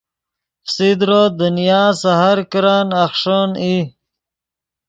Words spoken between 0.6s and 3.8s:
فسیدرو دنیا سے ہر کرن اخݰین ای